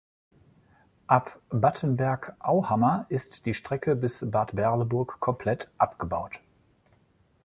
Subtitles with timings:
[1.05, 6.41] Ab Battenberg-Auhammer ist die Strecke bis Bad Berleburg komplett abgebaut.